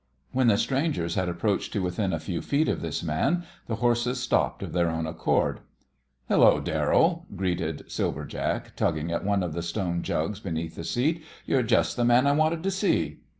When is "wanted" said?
12.31-12.63